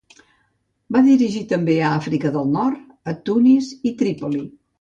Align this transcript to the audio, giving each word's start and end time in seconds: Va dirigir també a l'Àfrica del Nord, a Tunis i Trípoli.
Va 0.95 1.03
dirigir 1.07 1.43
també 1.51 1.75
a 1.81 1.91
l'Àfrica 1.97 2.33
del 2.39 2.49
Nord, 2.57 2.83
a 3.13 3.17
Tunis 3.29 3.73
i 3.91 3.97
Trípoli. 4.01 4.45